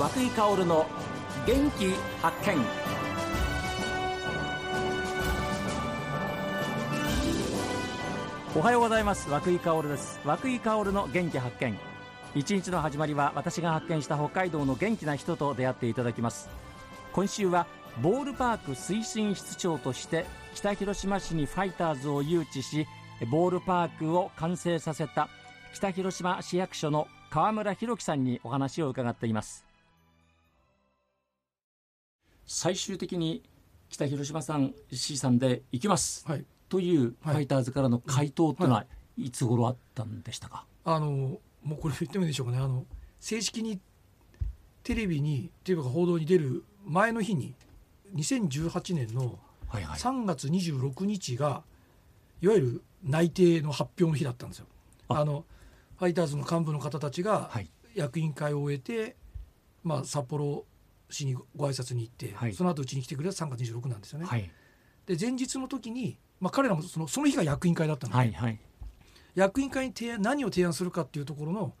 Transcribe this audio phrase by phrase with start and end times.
[0.00, 0.86] 和井薫の
[1.46, 1.90] 元気
[2.22, 2.56] 発見。
[8.56, 9.28] おはようございます。
[9.28, 10.18] 和井薫です。
[10.24, 11.78] 和井薫の元気発見。
[12.34, 16.48] 一日の始まりは私が発見した北海道の元気な人と出会っていただきます。
[17.12, 17.66] 今週は
[18.00, 22.86] ボールパーク推進室長として北広島市にファイターズを誘致し
[23.30, 25.28] ボールパークを完成させた
[25.74, 29.69] 北広島市役所の川村弘樹さんにお話を伺っています。
[32.52, 33.44] 最終的に
[33.90, 38.86] 北広島さん市さんで行きます、はい、というファイターズからの回答っていうのは
[39.16, 42.58] いつ頃あったんでしたか、あのもうこれ言ってもいいでしょうかね。
[42.58, 42.86] あの
[43.20, 43.78] 正式に
[44.82, 47.54] テレビにというか報道に出る前の日に
[48.16, 49.38] 2018年の
[49.68, 51.62] 3月26日が
[52.42, 54.66] いわゆる内定の発表の日だったんですよ。
[55.06, 55.24] あ。
[55.24, 55.44] の
[55.98, 57.52] ファイターズの幹部の方たちが
[57.94, 59.14] 役員会を終えて、
[59.84, 60.64] まあ、札幌
[61.10, 64.26] 市にご挨拶に行って、はい、その後うちに来てくれた3月26なんですよね。
[64.26, 64.50] はい、
[65.06, 68.58] で前日の時に、まあ、彼らもそのその日が役員会だったので、はいはい、
[69.34, 71.74] 役員会に提案何を提案するかっていうところの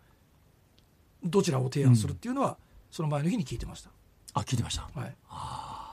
[1.24, 2.56] どちらを提案するっていうのは、うん、
[2.90, 3.90] その前の日に聞いてました。
[4.32, 5.16] あ聞いてました、はい、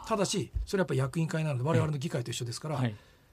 [0.08, 2.84] ただしそれはやっぱり役員会なので我々の議会と一緒ですから、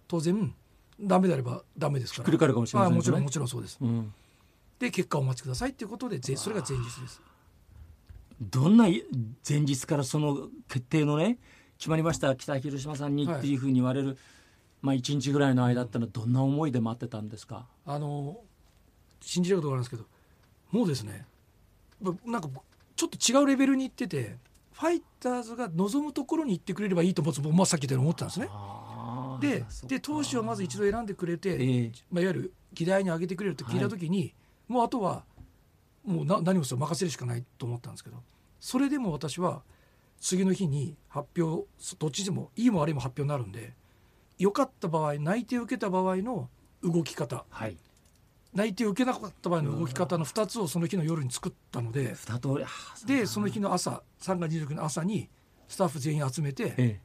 [0.09, 0.55] 当然
[0.99, 2.25] ダメであればダメですから。
[2.25, 3.79] ひっくり返るかもしれません、ね、もちろんもちろんそうです。
[3.81, 4.15] うん。
[4.79, 7.23] で結果をお待ちくださいっていうことでそれが前日です
[8.41, 8.87] どんな
[9.49, 11.39] 前日からその決定のね
[11.79, 14.17] 決まりました北広島さんにっていうふうに言われる、はい、
[14.83, 17.67] まあ1日ぐらいの間ってのはどんな思いで待ってたんですか？
[17.87, 18.39] あの
[19.21, 20.05] 信じることがあるんですけど
[20.71, 21.27] もうですね
[22.27, 22.49] なんか
[22.97, 24.37] ちょっと違うレベルに行ってて
[24.73, 28.49] ファイターズが望むところに行ってくれればいいと僕まあ、さっき言ったように思ったんですね。
[29.41, 34.35] でで投手をまず一度選んでくれて、えー、まあ、いわゆる議題に挙げてくれると聞いた時に、はい。
[34.69, 35.25] もうあとは
[36.05, 38.17] もうな何もそれ任せるしかないと思ったんですけど
[38.61, 39.63] それでも私は
[40.21, 41.67] 次の日に発表
[41.99, 43.75] どっちでもいいも悪いも発表になるんで
[44.39, 46.49] 良かった場合内定を受けた場合の
[46.83, 47.77] 動き方、はい、
[48.53, 52.15] 内定を受けなかった場合の動き方の2つをその日の夜に作ったので
[53.07, 55.29] でその日の朝3月29日の朝に
[55.69, 57.01] スタッフ全員集めて、ええ、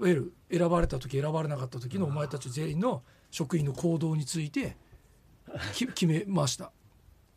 [0.00, 4.76] いわゆる選ばれた時選ばれなかった時のお前たち全員の職員の行動について
[5.74, 6.70] 決めました。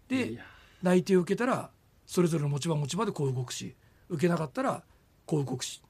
[0.08, 0.38] で
[0.82, 1.70] 内定を受けたら
[2.06, 3.76] それぞれの持ち場持ち場でこう動くし
[4.10, 4.84] 受けなかったら
[5.26, 5.82] こう動くし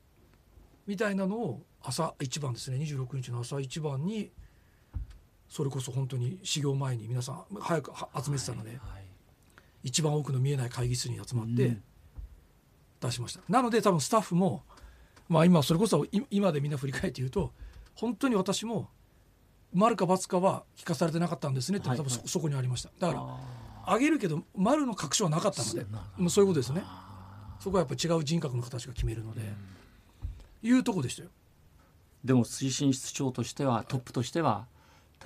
[0.88, 2.78] みたいなのを朝一番ですね。
[2.78, 4.32] 26日の朝一番に
[5.48, 7.92] それこそ本当に始業前に皆さん早く
[8.24, 9.06] 集めてたので、はいはい、
[9.84, 11.78] 一番多くの見えない会議室に集まって
[13.00, 14.64] 出しました、うん、なので多分スタッフも
[15.30, 17.54] まあ今それこそ今でみんな振り返って言うと
[17.96, 18.90] 本当に私も
[19.74, 22.90] 丸か×かは聞かされてなかったんですねって、多分そ,、そこにありました。
[23.00, 23.38] だから
[23.90, 25.86] あげるけど丸の確証はなかったので
[26.18, 26.84] もうそういうことですね。
[27.60, 29.42] そこはやっぱ違う人格の形が決めるので、
[30.62, 31.30] いうとこでしたよ。
[32.24, 34.68] でも推進室長としてはトップとしては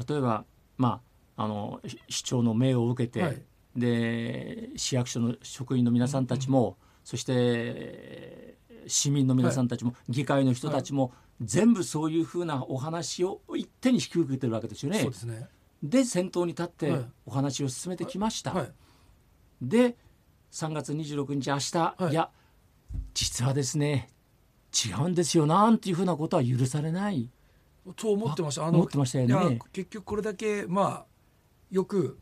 [0.07, 0.45] 例えば
[0.77, 1.01] ま
[1.35, 3.41] ああの市長の命を受けて、はい、
[3.75, 14.99] で市役所の職員の皆さんたちも、うん、そして市民の皆さんたちも、はい、議会の人たちも、全部そういうふうなお話を一手に引き受けてるわけですよね。
[14.99, 15.47] そうですね
[15.83, 16.93] で先頭に立って
[17.25, 18.51] お話を進めてきました。
[18.51, 18.61] はい。
[18.63, 18.71] はい、
[19.61, 19.95] で
[20.51, 22.29] 3月26日明日、はい、いや
[23.13, 24.09] 実はですね
[24.85, 25.45] 違うんですよ。
[25.45, 27.29] なんていうふうなことは許されない。
[27.95, 28.65] と思ってました。
[28.65, 29.59] あの思ってましたよね。
[29.73, 31.05] 結局これだけまあ
[31.71, 32.19] よく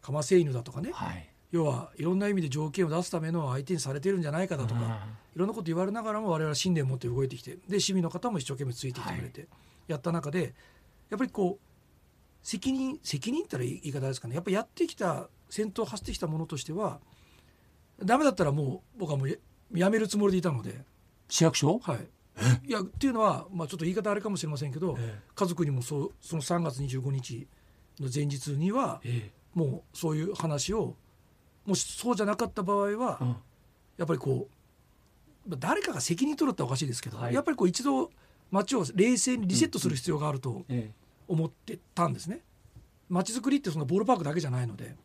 [0.00, 9.48] かませ犬だとかね、はい、要はいろんな意味で条件を出すための相手にされてるんじゃないかだとか、いろんなこと言われながらも我々は信念を持って動いてきてで市民の方も一生懸命ついてきてくれて、
[9.88, 10.54] やった中で
[11.10, 11.73] やっぱりこう
[12.44, 14.36] 責任責任ったら言い方ですかね。
[14.36, 17.00] やっぱやってきた先頭を走ってきたものとしては
[18.00, 19.38] ダメだったらもう僕はもう
[19.72, 20.84] やめるつもりでいたので。
[21.28, 21.80] 市役所？
[21.82, 22.06] はい。
[22.66, 27.46] いやっていうのは、まあ、ちょっと言い方あれかもしれませんけど、ええ、家族にもそうその3月25日
[28.00, 30.96] の前日には、え、もうそういう話を
[31.64, 33.36] もしそうじゃなかった場合は、うん、
[33.96, 34.48] やっぱりこ
[35.48, 38.10] う誰かが責任取るっておかしいですけど、はい、やっぱりこう一度
[38.50, 40.64] 街を冷静にリセットする必要があると
[41.28, 42.40] 思ってたんですね。
[43.08, 44.96] 街づくりってそのボールパークだけじゃないので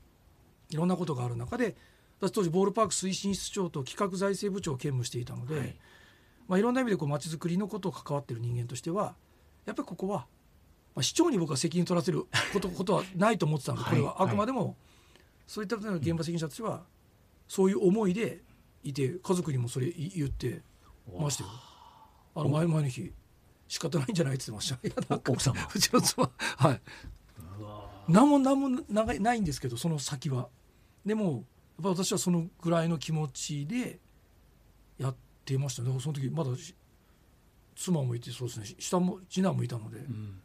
[0.70, 1.76] いろんなことがある中で
[2.22, 5.76] 私当時ボールパーク推進室長と企画財政部長を兼務していたので、はい。
[6.48, 9.16] まあ、いろんな意味でこう街づくりのことを関わっている人間としては
[9.66, 10.26] やっぱりここは、
[10.96, 14.22] まあ、市長に僕は責任取らせること ことはないと思ってたのでこれは。
[14.22, 14.76] あくまでも、はい
[15.50, 16.84] そういった現場責任者たちは
[17.48, 18.44] そういう思いで
[18.84, 20.62] いて家族にもそれ言って
[21.20, 21.50] ましたよ。
[22.36, 22.44] あ。
[22.44, 23.12] の前々の日
[23.70, 24.36] 仕方ないんじゃない？
[24.36, 25.16] って言ってました。
[25.32, 25.56] 奥様。
[25.74, 26.30] うちの妻。
[26.58, 26.82] はい。
[28.10, 30.50] 何も何も長いないんですけどその先は。
[31.06, 31.44] でもやっ
[31.84, 34.00] ぱ私はそのぐらいの気持ちで
[34.98, 35.84] やってました。
[35.84, 36.76] ねその時まだし
[37.76, 38.66] 妻もいてそうですね。
[38.80, 40.42] 下も次男もいたので、うん。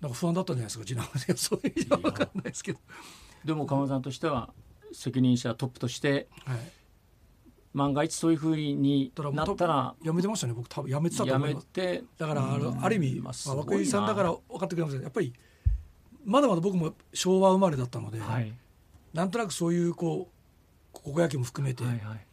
[0.00, 2.80] なんか不安だったんじゃないですか次男は そういう意味では分かんないですけど、
[3.44, 4.52] でも鎌田さんとしては
[4.92, 6.72] 責任者トップとしてはい、
[7.74, 10.52] 万が一そういうふうになったらやめてましたね。
[10.52, 11.66] 僕多分やめてたとや思います。
[11.74, 15.32] めてだからあの、ある意味、まあ、涌井さんだから分かってくれますけどやっぱり
[16.24, 18.52] まだまだ僕も昭和生まれだったので、はい。
[19.12, 20.34] なんとなくそういうこう
[20.92, 22.26] 高校野球も含めて、はいはい。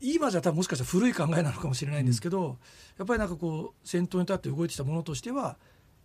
[0.00, 2.58] 今じゃ多分もしかしたら古い考えなのかもしれないんですけど、
[2.98, 5.56] やっぱりなんかこう先頭に立って動いてきたものとしては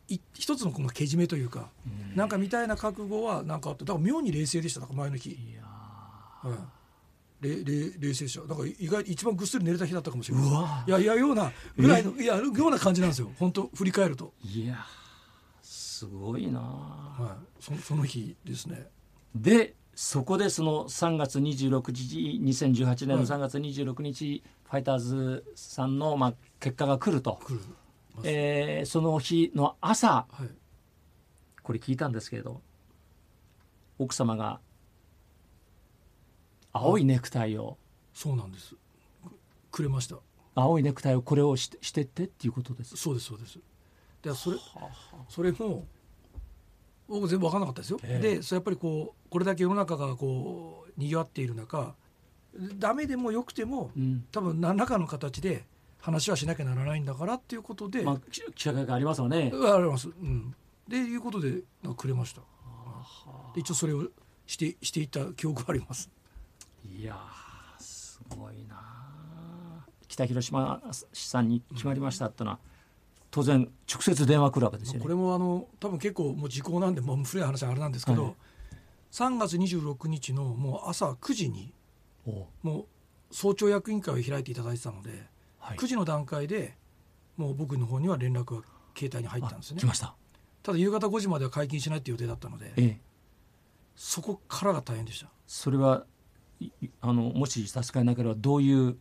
[0.08, 2.16] い一つのこのけじめというか、うん。
[2.16, 6.58] なんかみたいな覚悟はなんかあってだから妙に冷静でしただから前の日、いやはい、
[7.42, 10.44] れれ冷静でしただから意外一番ぐっすり寝れた日だったかもしれな
[10.88, 10.90] い。
[10.90, 13.32] いやいやようなぐらいのいやような感じなんですよ。
[13.38, 14.86] 本当振り返ると、いや
[15.62, 16.60] すごいな。
[16.60, 18.88] はい、そその日ですね。
[19.36, 23.26] でそこでその3月26日2018年のはい。
[23.26, 27.60] 3月26日、ファイターズさんのまあ結果が来ると、来る、
[28.24, 30.26] えーその日の朝。
[30.32, 30.50] はい、
[31.64, 32.62] これ聞いたんですけれど
[33.98, 34.62] 奥様が
[36.74, 37.78] 青いネクタイを。
[38.14, 38.76] そうなんです。
[39.72, 40.18] くくれました。
[40.56, 42.98] 青いネクタイをこれをしてしてってっていうことです。
[42.98, 43.60] そうですそうです。
[44.22, 44.58] でそれ
[45.30, 45.86] それも
[47.08, 48.36] 僕全部分かんなかったですよ、ええ。
[48.36, 51.96] でそれやっぱりこうこれだけ世の中がこう賑わっている中
[52.78, 54.26] ダメでもよくてもうん。
[54.32, 55.66] 多分何らかの形で
[56.02, 60.56] 話はしなきゃならないんだからっていうことで、まあ、記記者会見ありますよね、あります、うん、
[60.88, 61.62] でいうことで
[61.96, 62.42] くれました。
[63.54, 64.08] で一応それを
[64.46, 66.10] してしていった記憶があります
[66.86, 68.78] いやーすごいな
[70.08, 70.82] 北広島
[71.14, 72.60] 市さんに決まりましたってのは、
[73.32, 75.00] 当然直接電話来るわけですよね。
[75.02, 78.36] これもあの多分結構もう時効なんでもう古い話はあれなんですけど、はい。
[79.12, 81.74] 3月26日のもう朝9時に
[82.26, 82.86] もう
[83.32, 85.28] 早朝役員会を開いていただいてたので、
[85.60, 85.78] はい。
[85.78, 86.76] 9時の段階で
[87.38, 88.64] もう僕の方には連絡が
[88.98, 89.78] 携帯に入ったんですね。
[89.78, 90.16] あ来ました。
[90.64, 93.00] ただ夕方5時までは解禁しないっていう予定だったのでええ。
[93.96, 95.30] そこからが大変でした。
[95.46, 96.06] それは
[97.02, 98.98] あのもし差し支えなければどういう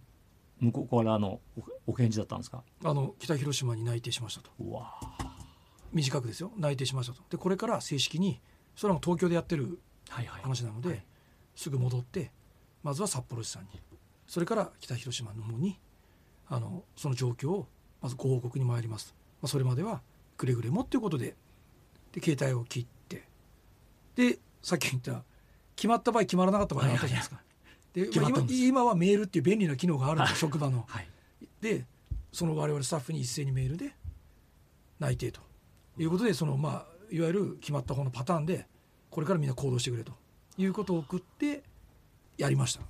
[0.60, 1.40] 向こうからの
[1.86, 2.62] おお返事だったんですか？
[2.84, 4.50] あの北広島に内定しましたと。
[5.92, 6.52] 短くですよ。
[6.56, 7.22] 内定しましたと。
[7.30, 8.40] でこれから正式に
[8.76, 10.42] それはもう東京でやってるはいはい。
[10.42, 11.04] 話なので、はい。
[11.54, 12.30] すぐ戻って
[12.82, 13.70] まずは札幌市さんに。
[14.26, 15.78] それから北広島の方に
[16.48, 17.66] あのその状況を
[18.02, 20.02] まずご報告に参ります、まあ、それまでは
[20.36, 21.34] くれぐれもっていうことで
[22.12, 23.26] で携帯を切って
[24.14, 25.24] でさっき言った
[25.74, 27.36] 決まった場合決まらなかった場合があったじゃないですか。
[27.36, 27.47] でまあ今
[27.94, 28.64] 決まったんです。
[28.64, 30.84] 今はメールっていう便利な機能があるんで職場の。
[30.88, 31.08] はい。
[31.60, 31.84] で
[32.32, 33.94] その我々スタッフに一斉にメールで
[34.98, 35.40] 内定と。
[35.98, 38.66] いうことでそのまあいわゆる決まった方のパターンで
[39.10, 40.12] これからみんな行動してくれと。
[40.58, 41.62] いうことを送って
[42.36, 42.82] やりました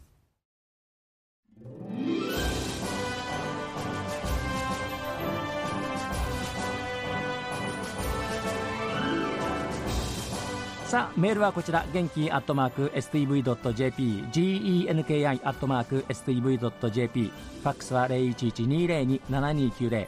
[10.88, 20.06] さあメールはこちら元気アットマーク STV.jp genki アットマーク STV.jp ファックスは0112027290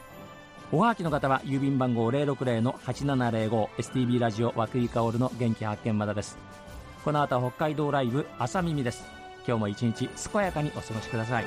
[0.71, 6.39] おはがきの方は郵便番号 060-8705STB ラジオ和久井薫の元気発見までです。
[7.05, 9.03] この後は北海道ライブ朝耳です。
[9.45, 11.45] 今日も一日健やかにお過ごしください。